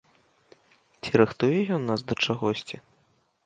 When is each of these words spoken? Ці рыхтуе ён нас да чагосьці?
Ці 1.03 1.11
рыхтуе 1.21 1.59
ён 1.77 1.81
нас 1.93 1.99
да 2.13 2.21
чагосьці? 2.25 2.85